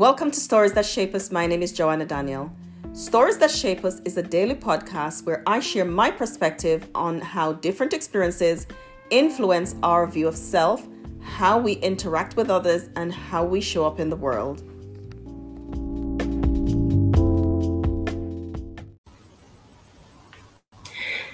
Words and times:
Welcome 0.00 0.30
to 0.30 0.40
Stories 0.40 0.72
That 0.72 0.86
Shape 0.86 1.14
Us. 1.14 1.30
My 1.30 1.46
name 1.46 1.62
is 1.62 1.72
Joanna 1.72 2.06
Daniel. 2.06 2.50
Stories 2.94 3.36
That 3.36 3.50
Shape 3.50 3.84
Us 3.84 4.00
is 4.06 4.16
a 4.16 4.22
daily 4.22 4.54
podcast 4.54 5.26
where 5.26 5.42
I 5.46 5.60
share 5.60 5.84
my 5.84 6.10
perspective 6.10 6.88
on 6.94 7.20
how 7.20 7.52
different 7.52 7.92
experiences 7.92 8.66
influence 9.10 9.76
our 9.82 10.06
view 10.06 10.26
of 10.26 10.38
self, 10.38 10.88
how 11.20 11.58
we 11.58 11.74
interact 11.74 12.34
with 12.34 12.48
others, 12.48 12.88
and 12.96 13.12
how 13.12 13.44
we 13.44 13.60
show 13.60 13.84
up 13.84 14.00
in 14.00 14.08
the 14.08 14.16
world. 14.16 14.62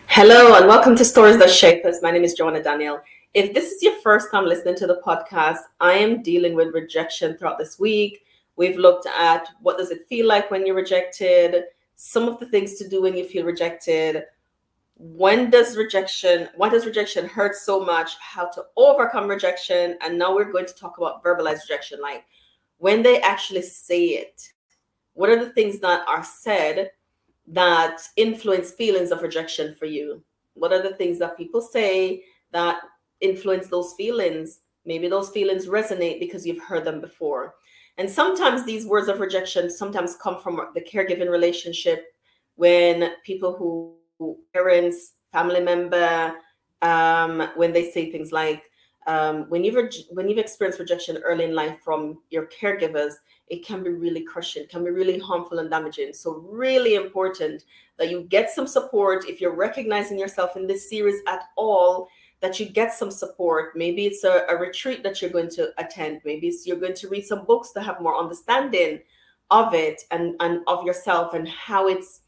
Hello, 0.08 0.56
and 0.56 0.66
welcome 0.66 0.96
to 0.96 1.04
Stories 1.04 1.38
That 1.38 1.50
Shape 1.52 1.84
Us. 1.84 2.02
My 2.02 2.10
name 2.10 2.24
is 2.24 2.34
Joanna 2.34 2.64
Daniel. 2.64 2.98
If 3.32 3.54
this 3.54 3.70
is 3.70 3.80
your 3.80 3.94
first 4.00 4.32
time 4.32 4.44
listening 4.44 4.74
to 4.74 4.88
the 4.88 5.00
podcast, 5.06 5.60
I 5.78 5.92
am 5.92 6.20
dealing 6.20 6.56
with 6.56 6.74
rejection 6.74 7.36
throughout 7.36 7.58
this 7.58 7.78
week. 7.78 8.24
We've 8.56 8.76
looked 8.76 9.06
at 9.06 9.48
what 9.60 9.78
does 9.78 9.90
it 9.90 10.08
feel 10.08 10.26
like 10.26 10.50
when 10.50 10.66
you're 10.66 10.76
rejected, 10.76 11.64
some 11.96 12.28
of 12.28 12.40
the 12.40 12.46
things 12.46 12.74
to 12.74 12.88
do 12.88 13.02
when 13.02 13.16
you 13.16 13.24
feel 13.24 13.44
rejected, 13.44 14.24
when 14.98 15.50
does 15.50 15.76
rejection, 15.76 16.48
why 16.56 16.70
does 16.70 16.86
rejection 16.86 17.26
hurt 17.26 17.54
so 17.54 17.84
much, 17.84 18.16
how 18.18 18.48
to 18.50 18.64
overcome 18.76 19.28
rejection, 19.28 19.98
and 20.00 20.18
now 20.18 20.34
we're 20.34 20.50
going 20.50 20.66
to 20.66 20.74
talk 20.74 20.96
about 20.96 21.22
verbalized 21.22 21.68
rejection, 21.68 22.00
like 22.00 22.24
when 22.78 23.02
they 23.02 23.20
actually 23.20 23.62
say 23.62 24.04
it. 24.04 24.52
What 25.12 25.30
are 25.30 25.42
the 25.42 25.50
things 25.50 25.80
that 25.80 26.06
are 26.08 26.24
said 26.24 26.90
that 27.48 28.00
influence 28.16 28.70
feelings 28.70 29.10
of 29.10 29.22
rejection 29.22 29.74
for 29.74 29.86
you? 29.86 30.22
What 30.54 30.72
are 30.72 30.82
the 30.82 30.96
things 30.96 31.18
that 31.18 31.36
people 31.36 31.60
say 31.60 32.24
that 32.52 32.80
influence 33.20 33.68
those 33.68 33.94
feelings? 33.94 34.60
Maybe 34.84 35.08
those 35.08 35.30
feelings 35.30 35.66
resonate 35.66 36.20
because 36.20 36.46
you've 36.46 36.62
heard 36.62 36.84
them 36.84 37.00
before. 37.00 37.54
And 37.98 38.10
sometimes 38.10 38.64
these 38.64 38.86
words 38.86 39.08
of 39.08 39.20
rejection 39.20 39.70
sometimes 39.70 40.16
come 40.16 40.40
from 40.40 40.60
the 40.74 40.80
caregiving 40.80 41.30
relationship 41.30 42.12
when 42.56 43.12
people 43.24 43.56
who 43.56 43.96
parents, 44.52 45.12
family 45.32 45.60
member, 45.60 46.34
um, 46.82 47.48
when 47.56 47.72
they 47.72 47.90
say 47.90 48.10
things 48.10 48.32
like, 48.32 48.70
um, 49.06 49.48
when 49.48 49.62
you've 49.62 49.92
when 50.10 50.28
you've 50.28 50.38
experienced 50.38 50.80
rejection 50.80 51.18
early 51.18 51.44
in 51.44 51.54
life 51.54 51.78
from 51.84 52.18
your 52.30 52.46
caregivers, 52.46 53.14
it 53.48 53.64
can 53.64 53.82
be 53.82 53.90
really 53.90 54.22
crushing, 54.22 54.66
can 54.68 54.82
be 54.82 54.90
really 54.90 55.18
harmful 55.18 55.60
and 55.60 55.70
damaging. 55.70 56.12
So 56.12 56.44
really 56.48 56.96
important 56.96 57.62
that 57.98 58.10
you 58.10 58.22
get 58.22 58.50
some 58.50 58.66
support 58.66 59.28
if 59.28 59.40
you're 59.40 59.54
recognizing 59.54 60.18
yourself 60.18 60.56
in 60.56 60.66
this 60.66 60.90
series 60.90 61.20
at 61.28 61.44
all 61.56 62.08
that 62.46 62.60
you 62.60 62.66
get 62.66 62.94
some 62.94 63.10
support. 63.10 63.74
Maybe 63.74 64.06
it's 64.06 64.22
a, 64.22 64.44
a 64.48 64.56
retreat 64.56 65.02
that 65.02 65.20
you're 65.20 65.32
going 65.32 65.50
to 65.50 65.72
attend. 65.78 66.20
Maybe 66.24 66.54
you're 66.64 66.78
going 66.78 66.94
to 66.94 67.08
read 67.08 67.26
some 67.26 67.44
books 67.44 67.72
to 67.72 67.82
have 67.82 68.00
more 68.00 68.16
understanding 68.16 69.00
of 69.50 69.74
it 69.74 70.02
and, 70.12 70.36
and 70.38 70.60
of 70.68 70.84
yourself 70.84 71.34
and 71.34 71.48
how 71.48 71.88
it's 71.88 72.20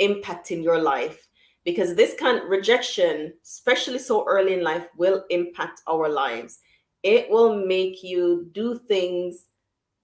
impacting 0.00 0.64
your 0.64 0.80
life. 0.80 1.28
Because 1.62 1.94
this 1.94 2.14
kind 2.18 2.38
of 2.38 2.48
rejection, 2.48 3.34
especially 3.44 3.98
so 3.98 4.24
early 4.26 4.54
in 4.54 4.64
life, 4.64 4.88
will 4.96 5.24
impact 5.28 5.82
our 5.86 6.08
lives. 6.08 6.60
It 7.02 7.28
will 7.28 7.66
make 7.66 8.02
you 8.02 8.48
do 8.52 8.78
things 8.78 9.48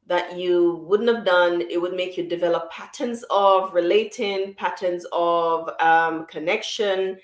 that 0.06 0.36
you 0.38 0.84
wouldn't 0.86 1.08
have 1.08 1.24
done. 1.24 1.62
It 1.62 1.80
would 1.80 1.94
make 1.94 2.18
you 2.18 2.28
develop 2.28 2.70
patterns 2.70 3.24
of 3.30 3.72
relating, 3.72 4.52
patterns 4.52 5.06
of 5.12 5.70
um, 5.80 6.26
connection, 6.26 7.16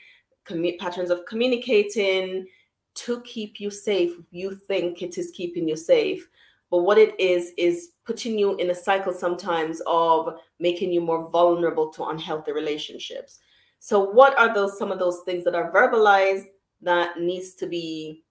commu- 0.44 0.78
patterns 0.78 1.10
of 1.10 1.24
communicating 1.26 2.46
to 2.94 3.20
keep 3.22 3.60
you 3.60 3.70
safe. 3.70 4.16
You 4.30 4.54
think 4.54 5.02
it 5.02 5.18
is 5.18 5.30
keeping 5.30 5.68
you 5.68 5.76
safe, 5.76 6.28
but 6.70 6.82
what 6.82 6.98
it 6.98 7.18
is 7.18 7.52
is 7.56 7.90
putting 8.04 8.38
you 8.38 8.56
in 8.56 8.70
a 8.70 8.74
cycle 8.74 9.12
sometimes 9.12 9.82
of 9.86 10.34
making 10.58 10.92
you 10.92 11.00
more 11.00 11.30
vulnerable 11.30 11.90
to 11.90 12.04
unhealthy 12.04 12.52
relationships. 12.52 13.38
So, 13.78 14.00
what 14.00 14.38
are 14.38 14.54
those 14.54 14.78
some 14.78 14.92
of 14.92 14.98
those 14.98 15.20
things 15.24 15.44
that 15.44 15.54
are 15.54 15.72
verbalized 15.72 16.46
that 16.82 17.20
needs 17.20 17.54
to 17.54 17.66
be 17.66 18.24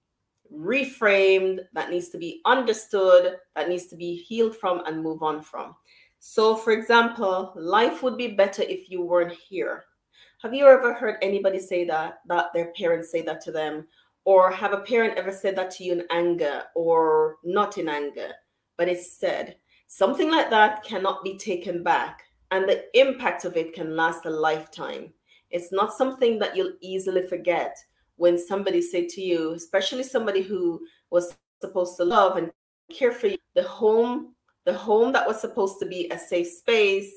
reframed, 0.53 1.59
that 1.73 1.89
needs 1.89 2.09
to 2.09 2.17
be 2.17 2.41
understood, 2.45 3.37
that 3.55 3.69
needs 3.69 3.87
to 3.87 3.95
be 3.95 4.15
healed 4.15 4.55
from 4.55 4.85
and 4.85 5.03
move 5.03 5.23
on 5.23 5.41
from? 5.41 5.75
So, 6.19 6.55
for 6.55 6.71
example, 6.71 7.51
life 7.55 8.03
would 8.03 8.15
be 8.15 8.27
better 8.27 8.61
if 8.61 8.89
you 8.89 9.01
weren't 9.01 9.33
here. 9.33 9.85
Have 10.43 10.55
you 10.55 10.65
ever 10.65 10.91
heard 10.91 11.17
anybody 11.21 11.59
say 11.59 11.85
that, 11.85 12.21
that 12.27 12.47
their 12.51 12.73
parents 12.73 13.11
say 13.11 13.21
that 13.21 13.41
to 13.41 13.51
them? 13.51 13.85
Or 14.25 14.49
have 14.49 14.73
a 14.73 14.79
parent 14.79 15.15
ever 15.15 15.31
said 15.31 15.55
that 15.55 15.69
to 15.71 15.83
you 15.83 15.93
in 15.93 16.03
anger 16.09 16.63
or 16.73 17.35
not 17.43 17.77
in 17.77 17.87
anger, 17.87 18.31
but 18.75 18.89
it's 18.89 19.19
said? 19.19 19.57
Something 19.85 20.31
like 20.31 20.49
that 20.49 20.83
cannot 20.83 21.23
be 21.23 21.37
taken 21.37 21.83
back, 21.83 22.23
and 22.49 22.67
the 22.67 22.85
impact 22.99 23.45
of 23.45 23.55
it 23.55 23.73
can 23.73 23.95
last 23.95 24.25
a 24.25 24.31
lifetime. 24.31 25.13
It's 25.51 25.71
not 25.71 25.93
something 25.93 26.39
that 26.39 26.55
you'll 26.55 26.73
easily 26.81 27.27
forget 27.27 27.77
when 28.15 28.39
somebody 28.39 28.81
say 28.81 29.05
to 29.07 29.21
you, 29.21 29.53
especially 29.53 30.03
somebody 30.03 30.41
who 30.41 30.81
was 31.11 31.35
supposed 31.61 31.97
to 31.97 32.03
love 32.03 32.37
and 32.37 32.51
care 32.91 33.11
for 33.11 33.27
you, 33.27 33.37
the 33.53 33.63
home, 33.63 34.33
the 34.65 34.73
home 34.73 35.11
that 35.11 35.27
was 35.27 35.39
supposed 35.39 35.77
to 35.81 35.85
be 35.85 36.09
a 36.09 36.17
safe 36.17 36.47
space 36.47 37.11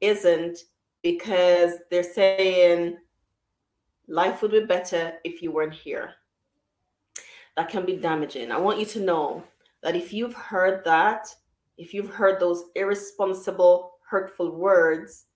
isn't 0.00 0.58
because 1.04 1.74
they're 1.90 2.02
saying 2.02 2.96
life 4.08 4.40
would 4.42 4.50
be 4.50 4.64
better 4.64 5.12
if 5.22 5.42
you 5.42 5.52
weren't 5.52 5.74
here. 5.74 6.14
That 7.56 7.68
can 7.68 7.84
be 7.84 7.96
damaging. 7.96 8.50
I 8.50 8.56
want 8.56 8.80
you 8.80 8.86
to 8.86 9.00
know 9.00 9.44
that 9.82 9.94
if 9.94 10.12
you've 10.12 10.34
heard 10.34 10.82
that, 10.86 11.28
if 11.76 11.92
you've 11.92 12.08
heard 12.08 12.40
those 12.40 12.64
irresponsible, 12.74 13.92
hurtful 14.08 14.50
words, 14.50 15.26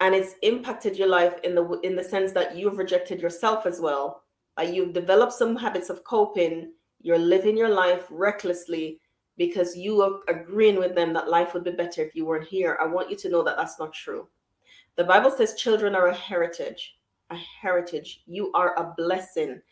and 0.00 0.14
it's 0.14 0.34
impacted 0.42 0.96
your 0.96 1.08
life 1.08 1.34
in 1.44 1.54
the 1.54 1.78
in 1.80 1.94
the 1.94 2.02
sense 2.02 2.32
that 2.32 2.56
you've 2.56 2.78
rejected 2.78 3.20
yourself 3.20 3.66
as 3.66 3.80
well, 3.80 4.22
uh, 4.58 4.62
you've 4.62 4.94
developed 4.94 5.34
some 5.34 5.54
habits 5.54 5.90
of 5.90 6.02
coping, 6.04 6.72
you're 7.02 7.18
living 7.18 7.56
your 7.56 7.68
life 7.68 8.06
recklessly 8.10 8.98
because 9.36 9.76
you 9.76 10.00
are 10.00 10.20
agreeing 10.34 10.78
with 10.78 10.94
them 10.94 11.12
that 11.12 11.28
life 11.28 11.52
would 11.52 11.64
be 11.64 11.70
better 11.70 12.02
if 12.02 12.14
you 12.14 12.24
weren't 12.24 12.48
here. 12.48 12.78
I 12.80 12.86
want 12.86 13.10
you 13.10 13.16
to 13.16 13.28
know 13.28 13.42
that 13.42 13.58
that's 13.58 13.78
not 13.78 13.92
true. 13.92 14.26
The 15.00 15.06
Bible 15.06 15.30
says 15.30 15.54
children 15.54 15.94
are 15.94 16.08
a 16.08 16.14
heritage, 16.14 16.98
a 17.30 17.34
heritage. 17.34 18.20
You 18.26 18.52
are 18.52 18.78
a 18.78 18.92
blessing 18.98 19.62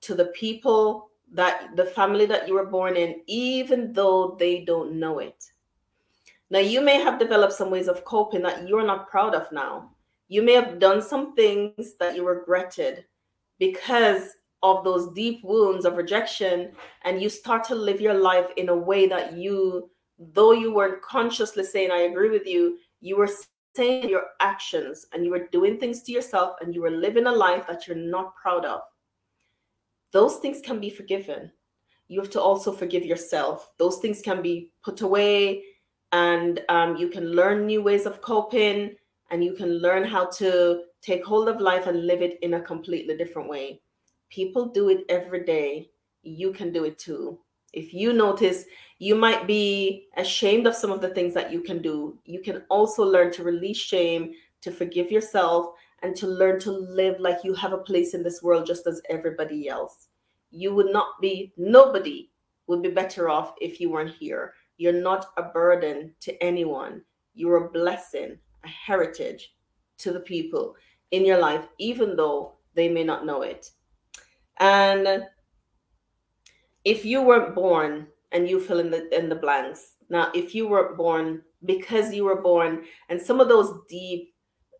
to 0.00 0.12
the 0.16 0.24
people 0.34 1.08
that 1.32 1.76
the 1.76 1.84
family 1.84 2.26
that 2.26 2.48
you 2.48 2.54
were 2.54 2.66
born 2.66 2.96
in, 2.96 3.22
even 3.28 3.92
though 3.92 4.34
they 4.40 4.64
don't 4.64 4.98
know 4.98 5.20
it. 5.20 5.52
Now, 6.50 6.58
you 6.58 6.80
may 6.80 7.00
have 7.00 7.20
developed 7.20 7.52
some 7.52 7.70
ways 7.70 7.86
of 7.86 8.04
coping 8.04 8.42
that 8.42 8.66
you're 8.66 8.84
not 8.84 9.08
proud 9.08 9.36
of 9.36 9.52
now. 9.52 9.92
You 10.26 10.42
may 10.42 10.54
have 10.54 10.80
done 10.80 11.00
some 11.00 11.36
things 11.36 11.94
that 12.00 12.16
you 12.16 12.26
regretted 12.26 13.04
because 13.60 14.30
of 14.64 14.82
those 14.82 15.12
deep 15.12 15.44
wounds 15.44 15.84
of 15.84 15.96
rejection, 15.96 16.72
and 17.04 17.22
you 17.22 17.28
start 17.28 17.62
to 17.66 17.76
live 17.76 18.00
your 18.00 18.14
life 18.14 18.48
in 18.56 18.68
a 18.68 18.76
way 18.76 19.06
that 19.06 19.34
you, 19.34 19.88
though 20.18 20.50
you 20.50 20.74
weren't 20.74 21.02
consciously 21.02 21.62
saying, 21.62 21.92
I 21.92 21.98
agree 21.98 22.30
with 22.30 22.48
you, 22.48 22.78
you 23.00 23.16
were 23.16 23.30
saying 23.74 24.08
your 24.08 24.24
actions 24.40 25.06
and 25.12 25.24
you 25.24 25.30
were 25.30 25.48
doing 25.50 25.78
things 25.78 26.02
to 26.02 26.12
yourself 26.12 26.56
and 26.60 26.74
you 26.74 26.82
were 26.82 26.90
living 26.90 27.26
a 27.26 27.32
life 27.32 27.66
that 27.66 27.86
you're 27.86 27.96
not 27.96 28.36
proud 28.36 28.64
of, 28.64 28.80
those 30.12 30.36
things 30.36 30.60
can 30.60 30.78
be 30.80 30.90
forgiven. 30.90 31.50
You 32.08 32.20
have 32.20 32.30
to 32.30 32.40
also 32.40 32.72
forgive 32.72 33.04
yourself. 33.04 33.72
Those 33.78 33.98
things 33.98 34.20
can 34.20 34.42
be 34.42 34.70
put 34.84 35.00
away 35.00 35.62
and 36.12 36.60
um, 36.68 36.96
you 36.96 37.08
can 37.08 37.32
learn 37.32 37.66
new 37.66 37.82
ways 37.82 38.04
of 38.04 38.20
coping 38.20 38.94
and 39.30 39.42
you 39.42 39.54
can 39.54 39.78
learn 39.78 40.04
how 40.04 40.26
to 40.26 40.82
take 41.00 41.24
hold 41.24 41.48
of 41.48 41.60
life 41.60 41.86
and 41.86 42.06
live 42.06 42.20
it 42.20 42.38
in 42.42 42.54
a 42.54 42.60
completely 42.60 43.16
different 43.16 43.48
way. 43.48 43.80
People 44.28 44.66
do 44.66 44.90
it 44.90 45.04
every 45.08 45.44
day. 45.44 45.90
You 46.22 46.52
can 46.52 46.72
do 46.72 46.84
it 46.84 46.98
too. 46.98 47.38
If 47.72 47.94
you 47.94 48.12
notice 48.12 48.66
you 49.02 49.16
might 49.16 49.48
be 49.48 50.06
ashamed 50.16 50.64
of 50.64 50.76
some 50.76 50.92
of 50.92 51.00
the 51.00 51.08
things 51.08 51.34
that 51.34 51.52
you 51.52 51.60
can 51.60 51.82
do. 51.82 52.16
You 52.24 52.40
can 52.40 52.62
also 52.68 53.02
learn 53.02 53.32
to 53.32 53.42
release 53.42 53.76
shame, 53.76 54.32
to 54.60 54.70
forgive 54.70 55.10
yourself, 55.10 55.74
and 56.04 56.14
to 56.14 56.28
learn 56.28 56.60
to 56.60 56.70
live 56.70 57.18
like 57.18 57.42
you 57.42 57.52
have 57.54 57.72
a 57.72 57.78
place 57.78 58.14
in 58.14 58.22
this 58.22 58.44
world 58.44 58.64
just 58.64 58.86
as 58.86 59.02
everybody 59.10 59.68
else. 59.68 60.06
You 60.52 60.72
would 60.76 60.92
not 60.92 61.20
be, 61.20 61.52
nobody 61.56 62.30
would 62.68 62.80
be 62.80 62.90
better 62.90 63.28
off 63.28 63.54
if 63.60 63.80
you 63.80 63.90
weren't 63.90 64.14
here. 64.14 64.54
You're 64.76 65.02
not 65.02 65.32
a 65.36 65.42
burden 65.42 66.14
to 66.20 66.40
anyone. 66.40 67.02
You're 67.34 67.66
a 67.66 67.70
blessing, 67.72 68.38
a 68.62 68.68
heritage 68.68 69.52
to 69.98 70.12
the 70.12 70.20
people 70.20 70.76
in 71.10 71.26
your 71.26 71.38
life, 71.38 71.66
even 71.78 72.14
though 72.14 72.52
they 72.74 72.88
may 72.88 73.02
not 73.02 73.26
know 73.26 73.42
it. 73.42 73.68
And 74.60 75.24
if 76.84 77.04
you 77.04 77.20
weren't 77.20 77.56
born 77.56 78.06
and 78.32 78.48
you 78.48 78.60
fill 78.60 78.80
in 78.80 78.90
the 78.90 79.14
in 79.16 79.28
the 79.28 79.34
blanks. 79.34 79.96
Now, 80.08 80.30
if 80.34 80.54
you 80.54 80.68
were 80.68 80.94
born 80.94 81.42
because 81.64 82.12
you 82.14 82.24
were 82.24 82.42
born, 82.42 82.84
and 83.08 83.20
some 83.20 83.40
of 83.40 83.48
those 83.48 83.72
deep, 83.88 84.34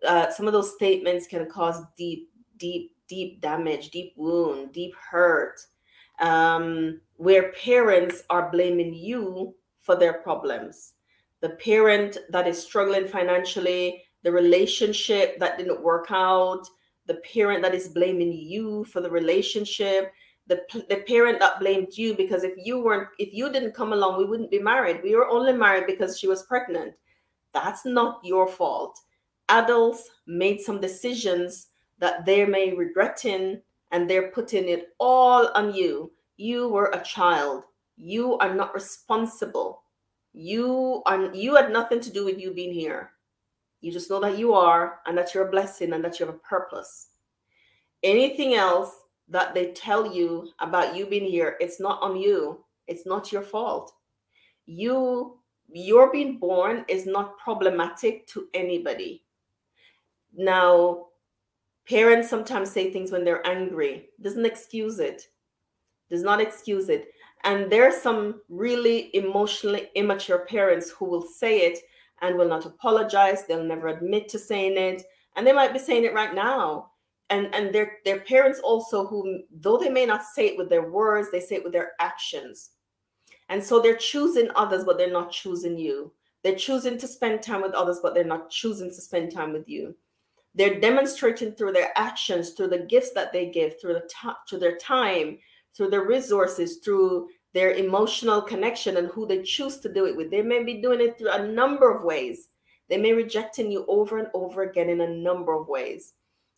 uh, 0.06 0.30
some 0.30 0.46
of 0.46 0.52
those 0.52 0.74
statements 0.74 1.26
can 1.26 1.48
cause 1.48 1.82
deep, 1.96 2.30
deep, 2.58 2.96
deep 3.08 3.40
damage, 3.40 3.90
deep 3.90 4.14
wound, 4.16 4.72
deep 4.72 4.94
hurt, 5.10 5.60
um, 6.20 7.00
where 7.16 7.52
parents 7.52 8.24
are 8.30 8.50
blaming 8.50 8.92
you 8.94 9.54
for 9.80 9.96
their 9.96 10.14
problems. 10.14 10.94
the 11.42 11.50
parent 11.50 12.18
that 12.30 12.46
is 12.46 12.62
struggling 12.62 13.06
financially, 13.06 14.02
the 14.22 14.32
relationship 14.32 15.38
that 15.40 15.58
didn't 15.58 15.82
work 15.82 16.06
out, 16.10 16.62
the 17.06 17.20
parent 17.34 17.60
that 17.62 17.74
is 17.74 17.88
blaming 17.88 18.32
you 18.32 18.84
for 18.84 19.00
the 19.00 19.10
relationship, 19.10 20.12
the, 20.46 20.62
the 20.88 21.04
parent 21.06 21.38
that 21.38 21.60
blamed 21.60 21.96
you 21.96 22.14
because 22.14 22.42
if 22.42 22.54
you 22.56 22.82
weren't 22.82 23.08
if 23.18 23.32
you 23.32 23.50
didn't 23.50 23.74
come 23.74 23.92
along 23.92 24.18
we 24.18 24.24
wouldn't 24.24 24.50
be 24.50 24.58
married. 24.58 25.00
We 25.02 25.14
were 25.14 25.28
only 25.28 25.52
married 25.52 25.86
because 25.86 26.18
she 26.18 26.28
was 26.28 26.42
pregnant. 26.44 26.94
That's 27.52 27.84
not 27.84 28.20
your 28.24 28.48
fault. 28.48 28.98
Adults 29.48 30.08
made 30.26 30.60
some 30.60 30.80
decisions 30.80 31.68
that 31.98 32.24
they 32.24 32.44
may 32.44 32.74
regretting 32.74 33.60
and 33.92 34.08
they're 34.08 34.30
putting 34.30 34.68
it 34.68 34.88
all 34.98 35.48
on 35.54 35.74
you. 35.74 36.10
You 36.36 36.68
were 36.68 36.90
a 36.92 37.04
child. 37.04 37.64
You 37.96 38.38
are 38.38 38.54
not 38.54 38.74
responsible. 38.74 39.82
You 40.32 41.02
are 41.06 41.32
you 41.34 41.54
had 41.54 41.70
nothing 41.70 42.00
to 42.00 42.10
do 42.10 42.24
with 42.24 42.40
you 42.40 42.52
being 42.52 42.72
here. 42.72 43.10
You 43.80 43.92
just 43.92 44.10
know 44.10 44.20
that 44.20 44.38
you 44.38 44.54
are 44.54 45.00
and 45.06 45.16
that 45.18 45.34
you're 45.34 45.48
a 45.48 45.50
blessing 45.50 45.92
and 45.92 46.02
that 46.04 46.18
you 46.18 46.26
have 46.26 46.34
a 46.34 46.38
purpose. 46.38 47.08
Anything 48.02 48.54
else 48.54 49.02
that 49.32 49.54
they 49.54 49.72
tell 49.72 50.14
you 50.14 50.50
about 50.60 50.94
you 50.94 51.06
being 51.06 51.24
here, 51.24 51.56
it's 51.58 51.80
not 51.80 52.00
on 52.02 52.16
you. 52.16 52.64
It's 52.86 53.06
not 53.06 53.32
your 53.32 53.42
fault. 53.42 53.92
You 54.66 55.38
your 55.74 56.12
being 56.12 56.38
born 56.38 56.84
is 56.86 57.06
not 57.06 57.38
problematic 57.38 58.26
to 58.26 58.46
anybody. 58.52 59.24
Now, 60.36 61.06
parents 61.88 62.28
sometimes 62.28 62.70
say 62.70 62.92
things 62.92 63.10
when 63.10 63.24
they're 63.24 63.46
angry. 63.46 64.10
Doesn't 64.20 64.44
excuse 64.44 64.98
it. 64.98 65.28
Does 66.10 66.22
not 66.22 66.42
excuse 66.42 66.90
it. 66.90 67.08
And 67.44 67.72
there 67.72 67.88
are 67.88 68.00
some 68.00 68.42
really 68.50 69.16
emotionally 69.16 69.88
immature 69.94 70.40
parents 70.40 70.90
who 70.90 71.06
will 71.06 71.22
say 71.22 71.60
it 71.60 71.78
and 72.20 72.36
will 72.36 72.48
not 72.48 72.66
apologize. 72.66 73.46
They'll 73.46 73.64
never 73.64 73.88
admit 73.88 74.28
to 74.28 74.38
saying 74.38 74.76
it. 74.76 75.02
And 75.36 75.46
they 75.46 75.52
might 75.52 75.72
be 75.72 75.78
saying 75.78 76.04
it 76.04 76.12
right 76.12 76.34
now 76.34 76.91
and 77.32 77.52
and 77.54 77.74
their 77.74 77.98
their 78.04 78.20
parents 78.20 78.60
also 78.60 79.06
who 79.06 79.40
though 79.50 79.78
they 79.78 79.88
may 79.88 80.04
not 80.04 80.22
say 80.22 80.48
it 80.48 80.58
with 80.58 80.68
their 80.68 80.90
words 80.90 81.30
they 81.30 81.40
say 81.40 81.56
it 81.56 81.64
with 81.64 81.72
their 81.72 81.92
actions. 81.98 82.70
And 83.48 83.62
so 83.62 83.80
they're 83.80 83.96
choosing 83.96 84.50
others 84.54 84.84
but 84.84 84.98
they're 84.98 85.10
not 85.10 85.32
choosing 85.32 85.78
you. 85.78 86.12
They're 86.42 86.56
choosing 86.56 86.98
to 86.98 87.08
spend 87.08 87.42
time 87.42 87.62
with 87.62 87.72
others 87.72 88.00
but 88.02 88.14
they're 88.14 88.24
not 88.24 88.50
choosing 88.50 88.90
to 88.90 89.00
spend 89.00 89.32
time 89.32 89.52
with 89.52 89.68
you. 89.68 89.96
They're 90.54 90.78
demonstrating 90.78 91.52
through 91.52 91.72
their 91.72 91.92
actions 91.96 92.50
through 92.50 92.68
the 92.68 92.86
gifts 92.94 93.12
that 93.12 93.32
they 93.32 93.50
give 93.50 93.80
through 93.80 93.94
the 93.94 94.34
through 94.48 94.58
their 94.58 94.76
time 94.76 95.38
through 95.74 95.88
their 95.88 96.06
resources 96.06 96.78
through 96.84 97.28
their 97.54 97.72
emotional 97.72 98.42
connection 98.42 98.98
and 98.98 99.08
who 99.08 99.26
they 99.26 99.42
choose 99.42 99.78
to 99.78 99.92
do 99.92 100.04
it 100.06 100.16
with. 100.16 100.30
They 100.30 100.42
may 100.42 100.62
be 100.62 100.82
doing 100.82 101.00
it 101.00 101.18
through 101.18 101.32
a 101.32 101.46
number 101.46 101.90
of 101.90 102.04
ways. 102.04 102.48
They 102.88 102.98
may 102.98 103.14
rejecting 103.14 103.70
you 103.70 103.86
over 103.88 104.18
and 104.18 104.28
over 104.34 104.62
again 104.62 104.90
in 104.90 105.00
a 105.00 105.08
number 105.08 105.54
of 105.54 105.68
ways 105.68 106.12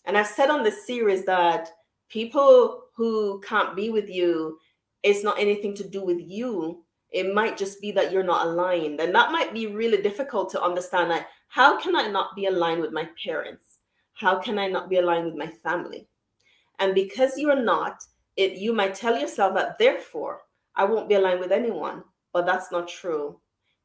and 0.05 0.17
I've 0.19 0.27
said 0.27 0.51
on 0.51 0.63
this 0.63 0.87
series 0.87 1.25
that 1.25 1.71
people 2.09 2.85
who 2.95 3.41
can't 3.41 3.75
be 3.75 3.91
with 3.91 4.09
you, 4.09 4.59
it's 5.03 5.23
not 5.23 5.39
anything 5.39 5.75
to 5.77 5.89
do 5.89 6.05
with 6.05 6.21
you. 6.21 6.85
It 7.11 7.35
might 7.35 7.57
just 7.57 7.81
be 7.81 7.93
that 7.93 8.13
you're 8.13 8.23
not 8.23 8.47
aligned. 8.47 9.01
And 9.01 9.15
that 9.15 9.33
might 9.33 9.55
be 9.55 9.67
really 9.67 10.03
difficult 10.03 10.51
to 10.51 10.63
understand. 10.63 11.11
Like, 11.11 11.27
how 11.49 11.79
can 11.79 11.95
I 11.95 12.09
not 12.09 12.35
be 12.35 12.47
aligned 12.47 12.81
with 12.81 12.93
my 12.93 13.09
parents? 13.23 13.79
How 14.15 14.39
can 14.39 14.59
I 14.59 14.69
not 14.69 14.89
be 14.89 14.97
aligned 14.97 15.27
with 15.27 15.37
my 15.37 15.49
family? 15.63 16.09
And 16.79 16.95
because 16.95 17.39
you're 17.39 17.63
not, 17.63 18.03
it 18.37 18.59
you 18.59 18.73
might 18.73 18.95
tell 18.95 19.17
yourself 19.19 19.55
that 19.55 19.79
therefore 19.79 20.41
I 20.75 20.85
won't 20.85 21.09
be 21.09 21.15
aligned 21.15 21.41
with 21.41 21.53
anyone. 21.53 22.03
But 22.33 22.47
that's 22.47 22.73
not 22.73 22.89
true. 22.89 23.39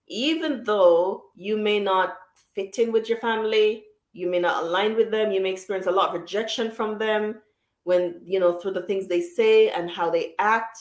Even 0.08 0.64
though 0.64 1.26
you 1.36 1.56
may 1.56 1.80
not 1.80 2.16
fit 2.56 2.80
in 2.80 2.92
with 2.92 3.08
your 3.08 3.20
family, 3.20 3.84
you 4.14 4.30
may 4.30 4.40
not 4.40 4.64
align 4.64 4.96
with 4.96 5.12
them 5.12 5.32
you 5.32 5.42
may 5.42 5.52
experience 5.52 5.88
a 5.88 5.92
lot 5.92 6.10
of 6.10 6.22
rejection 6.22 6.72
from 6.72 6.98
them 6.98 7.36
when 7.84 8.22
you 8.24 8.40
know 8.40 8.54
through 8.54 8.74
the 8.74 8.84
things 8.84 9.08
they 9.08 9.20
say 9.22 9.70
and 9.70 9.90
how 9.90 10.10
they 10.12 10.34
act. 10.40 10.78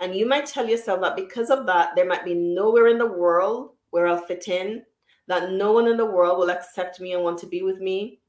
And 0.00 0.14
you 0.14 0.26
might 0.26 0.46
tell 0.46 0.66
yourself 0.66 1.00
that 1.02 1.16
because 1.16 1.50
of 1.50 1.66
that 1.66 1.90
there 1.94 2.06
might 2.06 2.24
be 2.24 2.34
nowhere 2.34 2.88
in 2.88 2.98
the 2.98 3.06
world 3.06 3.72
where 3.90 4.06
i'll 4.06 4.26
fit 4.26 4.48
in 4.48 4.82
that 5.28 5.52
no 5.52 5.72
one 5.72 5.86
in 5.88 5.96
the 5.96 6.06
world 6.06 6.38
will 6.38 6.50
accept 6.50 7.00
me 7.00 7.12
and 7.12 7.22
want 7.22 7.38
to 7.40 7.46
be 7.46 7.62
with 7.62 7.80
me. 7.80 8.20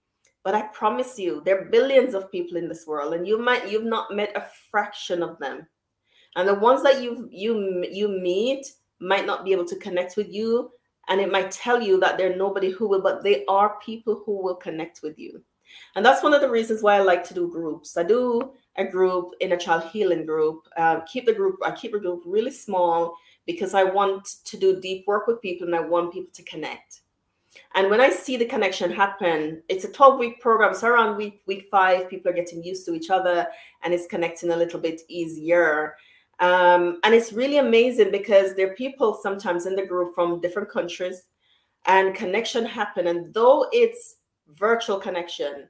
But 0.44 0.56
i 0.56 0.64
promise 0.74 1.18
you 1.18 1.42
there 1.46 1.60
are 1.60 1.70
billions 1.70 2.14
of 2.14 2.32
people 2.32 2.58
in 2.58 2.68
this 2.68 2.86
world 2.88 3.14
and 3.14 3.28
you 3.28 3.40
might 3.40 3.70
you've 3.70 3.86
not 3.96 4.14
met 4.14 4.36
a 4.36 4.46
fraction 4.72 5.24
of 5.24 5.40
them. 5.40 5.68
And 6.36 6.48
the 6.48 6.56
ones 6.56 6.84
that 6.84 7.02
you 7.02 7.30
you 7.32 7.86
you 7.90 8.08
meet 8.08 8.66
might 9.00 9.26
not 9.26 9.46
be 9.46 9.52
able 9.52 9.66
to 9.66 9.76
connect 9.78 10.18
with 10.18 10.28
you 10.30 10.72
and 11.07 11.21
it 11.21 11.31
might 11.31 11.51
tell 11.51 11.81
you 11.81 12.00
that 12.00 12.18
they're 12.18 12.36
nobody 12.36 12.71
who 12.71 12.88
will, 12.88 13.01
but 13.01 13.24
they 13.24 13.45
are 13.45 13.80
people 13.83 14.24
who 14.25 14.42
will 14.42 14.56
connect 14.56 15.01
with 15.01 15.18
you. 15.18 15.42
And 15.95 16.06
that's 16.06 16.24
one 16.24 16.33
of 16.33 16.42
the 16.42 16.50
reasons 16.50 16.81
why 16.81 16.95
I 16.95 17.01
like 17.01 17.24
to 17.27 17.33
do 17.33 17.50
groups. 17.50 17.98
I 17.98 18.04
do 18.04 18.54
a 18.77 18.86
group 18.86 19.33
inner 19.39 19.57
child 19.57 19.83
healing 19.92 20.25
group. 20.25 20.68
Uh, 20.77 21.01
keep 21.01 21.25
the 21.25 21.33
group, 21.33 21.57
I 21.65 21.71
keep 21.71 21.92
the 21.92 22.00
group 22.00 22.24
really 22.25 22.51
small 22.51 23.15
because 23.45 23.74
I 23.74 23.83
want 23.83 24.25
to 24.45 24.57
do 24.57 24.80
deep 24.80 25.06
work 25.07 25.27
with 25.27 25.42
people 25.42 25.68
and 25.68 25.75
I 25.75 25.81
want 25.81 26.13
people 26.13 26.31
to 26.33 26.44
connect. 26.44 27.01
And 27.75 27.89
when 27.89 28.01
I 28.01 28.10
see 28.10 28.38
the 28.38 28.45
connection 28.45 28.92
happen, 28.92 29.63
it's 29.68 29.83
a 29.83 29.92
12 29.92 30.19
week 30.19 30.39
program. 30.39 30.75
So 30.75 30.88
around 30.88 31.18
week 31.18 31.42
week 31.48 31.68
five, 31.71 32.10
people 32.10 32.31
are 32.31 32.36
getting 32.36 32.63
used 32.63 32.86
to 32.86 32.94
each 32.94 33.10
other 33.10 33.48
and 33.83 33.94
it's 33.94 34.07
connecting 34.07 34.51
a 34.51 34.56
little 34.56 34.80
bit 34.80 35.01
easier. 35.07 35.95
Um, 36.39 37.00
and 37.04 37.16
it's 37.16 37.34
really 37.34 37.57
amazing 37.57 38.12
because 38.12 38.56
there 38.56 38.72
are 38.72 38.75
people 38.75 39.19
sometimes 39.22 39.66
in 39.66 39.75
the 39.75 39.86
group 39.86 40.13
from 40.13 40.39
different 40.39 40.69
countries 40.69 41.24
and 41.86 42.13
connection 42.13 42.66
happen. 42.66 43.07
And 43.07 43.34
though 43.34 43.68
it's 43.72 44.18
virtual 44.54 45.00
connection, 45.00 45.68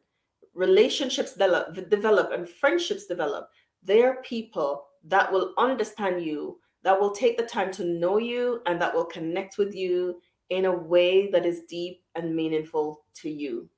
relationships 0.54 1.34
develop, 1.34 1.90
develop 1.90 2.32
and 2.32 2.50
friendships 2.50 3.06
develop, 3.06 3.50
there 3.82 4.10
are 4.10 4.22
people 4.24 4.88
that 5.06 5.32
will 5.32 5.54
understand 5.58 6.26
you, 6.26 6.60
that 6.84 7.00
will 7.00 7.12
take 7.12 7.38
the 7.38 7.46
time 7.46 7.72
to 7.72 7.86
know 7.86 8.18
you, 8.18 8.62
and 8.66 8.82
that 8.82 8.94
will 8.94 9.06
connect 9.06 9.58
with 9.58 9.74
you 9.74 10.20
in 10.50 10.66
a 10.66 10.72
way 10.72 11.30
that 11.32 11.46
is 11.46 11.62
deep 11.70 12.04
and 12.16 12.36
meaningful 12.36 13.04
to 13.14 13.30
you. 13.30 13.70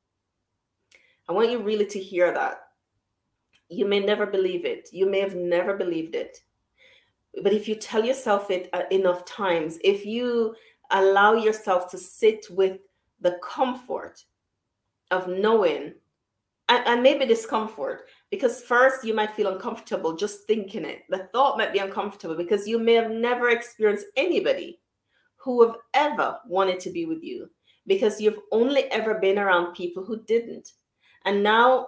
I 1.28 1.34
want 1.34 1.52
you 1.52 1.60
really 1.60 1.86
to 1.86 2.00
hear 2.00 2.34
that. 2.34 2.62
You 3.70 3.86
may 3.86 4.00
never 4.00 4.26
believe 4.26 4.66
it. 4.66 4.90
You 4.92 5.08
may 5.08 5.20
have 5.20 5.36
never 5.36 5.76
believed 5.76 6.16
it 6.16 6.42
but 7.44 7.54
if 7.54 7.68
you 7.68 7.76
tell 7.76 8.04
yourself 8.04 8.50
it 8.50 8.70
uh, 8.74 8.84
enough 8.92 9.26
times 9.26 9.78
if 9.84 10.06
you 10.06 10.56
allow 10.92 11.34
yourself 11.34 11.90
to 11.90 11.98
sit 11.98 12.46
with 12.50 12.80
the 13.22 13.40
comfort 13.44 14.24
of 15.12 15.28
knowing 15.28 15.94
and, 16.70 16.88
and, 16.88 17.04
maybe 17.04 17.26
discomfort 17.26 18.06
because 18.30 18.62
first 18.62 19.04
you 19.04 19.14
might 19.14 19.32
feel 19.32 19.52
uncomfortable 19.52 20.16
just 20.16 20.46
thinking 20.46 20.86
it. 20.86 21.02
The 21.10 21.28
thought 21.34 21.58
might 21.58 21.74
be 21.74 21.80
uncomfortable 21.80 22.36
because 22.36 22.68
you 22.68 22.78
may 22.78 22.94
have 22.94 23.10
never 23.10 23.50
experienced 23.50 24.06
anybody 24.16 24.80
who 25.38 25.66
have 25.66 25.78
ever 25.94 26.38
wanted 26.48 26.80
to 26.82 26.92
be 26.92 27.06
with 27.06 27.24
you 27.24 27.50
because 27.88 28.22
you've 28.22 28.40
only 28.52 28.84
ever 28.92 29.16
been 29.16 29.40
around 29.40 29.74
people 29.74 30.04
who 30.06 30.22
didn't. 30.24 30.74
And 31.26 31.42
now 31.42 31.88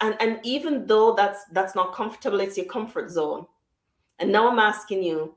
and, 0.00 0.16
and 0.20 0.38
even 0.44 0.86
though 0.86 1.14
that's 1.14 1.44
that's 1.52 1.74
not 1.74 1.94
comfortable 1.94 2.40
it's 2.40 2.56
your 2.56 2.66
comfort 2.66 3.10
zone 3.10 3.46
and 4.22 4.30
now 4.30 4.48
I'm 4.48 4.60
asking 4.60 5.02
you, 5.02 5.34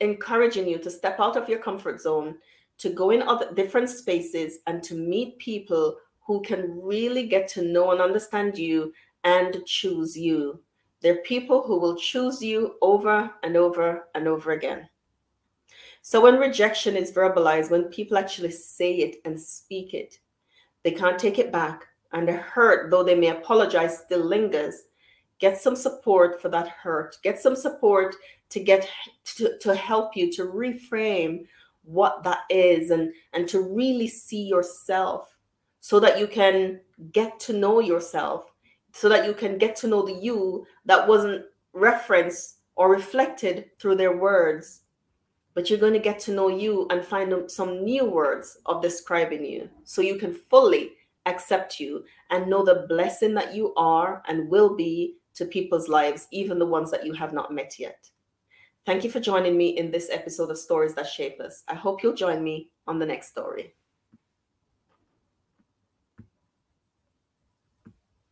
encouraging 0.00 0.68
you 0.68 0.78
to 0.78 0.90
step 0.90 1.18
out 1.18 1.36
of 1.36 1.48
your 1.48 1.58
comfort 1.58 2.00
zone, 2.00 2.36
to 2.78 2.90
go 2.90 3.10
in 3.10 3.22
other 3.22 3.52
different 3.54 3.90
spaces 3.90 4.58
and 4.68 4.84
to 4.84 4.94
meet 4.94 5.36
people 5.40 5.96
who 6.20 6.40
can 6.42 6.80
really 6.80 7.26
get 7.26 7.48
to 7.48 7.62
know 7.62 7.90
and 7.90 8.00
understand 8.00 8.56
you 8.56 8.92
and 9.24 9.66
choose 9.66 10.16
you. 10.16 10.60
They're 11.00 11.22
people 11.22 11.64
who 11.64 11.76
will 11.76 11.96
choose 11.96 12.40
you 12.40 12.76
over 12.82 13.28
and 13.42 13.56
over 13.56 14.08
and 14.14 14.28
over 14.28 14.52
again. 14.52 14.88
So 16.00 16.20
when 16.20 16.38
rejection 16.38 16.96
is 16.96 17.10
verbalized, 17.10 17.70
when 17.70 17.84
people 17.84 18.16
actually 18.16 18.52
say 18.52 18.92
it 18.98 19.16
and 19.24 19.38
speak 19.40 19.92
it, 19.92 20.20
they 20.84 20.92
can't 20.92 21.18
take 21.18 21.40
it 21.40 21.50
back. 21.50 21.88
And 22.12 22.28
the 22.28 22.34
hurt, 22.34 22.92
though 22.92 23.02
they 23.02 23.16
may 23.16 23.30
apologize, 23.30 23.98
still 23.98 24.24
lingers 24.24 24.84
get 25.44 25.60
some 25.60 25.76
support 25.76 26.40
for 26.40 26.48
that 26.48 26.68
hurt 26.68 27.16
get 27.22 27.38
some 27.38 27.56
support 27.56 28.16
to 28.48 28.60
get 28.60 28.88
to, 29.24 29.58
to 29.58 29.74
help 29.74 30.16
you 30.16 30.32
to 30.32 30.42
reframe 30.44 31.44
what 31.84 32.22
that 32.22 32.42
is 32.50 32.90
and 32.90 33.12
and 33.34 33.48
to 33.48 33.60
really 33.60 34.08
see 34.08 34.42
yourself 34.54 35.36
so 35.80 36.00
that 36.00 36.18
you 36.18 36.26
can 36.26 36.80
get 37.12 37.38
to 37.38 37.52
know 37.52 37.80
yourself 37.80 38.54
so 38.94 39.08
that 39.08 39.26
you 39.26 39.34
can 39.34 39.58
get 39.58 39.74
to 39.74 39.88
know 39.88 40.02
the 40.02 40.12
you 40.12 40.64
that 40.86 41.06
wasn't 41.06 41.44
referenced 41.72 42.58
or 42.76 42.88
reflected 42.90 43.70
through 43.78 43.96
their 43.96 44.16
words. 44.16 44.82
But 45.52 45.68
you're 45.68 45.80
going 45.80 45.92
to 45.92 45.98
get 46.10 46.18
to 46.20 46.32
know 46.32 46.48
you 46.48 46.86
and 46.90 47.04
find 47.04 47.50
some 47.50 47.84
new 47.84 48.04
words 48.04 48.58
of 48.66 48.82
describing 48.82 49.44
you 49.44 49.68
so 49.84 50.00
you 50.00 50.16
can 50.16 50.32
fully 50.32 50.92
accept 51.26 51.80
you 51.80 52.04
and 52.30 52.48
know 52.48 52.64
the 52.64 52.86
blessing 52.88 53.34
that 53.34 53.54
you 53.54 53.74
are 53.76 54.22
and 54.28 54.48
will 54.48 54.76
be 54.76 55.16
to 55.34 55.44
people's 55.44 55.88
lives, 55.88 56.28
even 56.30 56.58
the 56.58 56.66
ones 56.66 56.90
that 56.90 57.04
you 57.04 57.12
have 57.12 57.32
not 57.32 57.52
met 57.52 57.78
yet. 57.78 58.08
Thank 58.86 59.02
you 59.02 59.10
for 59.10 59.20
joining 59.20 59.56
me 59.56 59.68
in 59.78 59.90
this 59.90 60.10
episode 60.10 60.50
of 60.50 60.58
Stories 60.58 60.94
That 60.94 61.06
Shape 61.06 61.40
Us. 61.40 61.62
I 61.68 61.74
hope 61.74 62.02
you'll 62.02 62.14
join 62.14 62.44
me 62.44 62.70
on 62.86 62.98
the 62.98 63.06
next 63.06 63.28
story. 63.28 63.74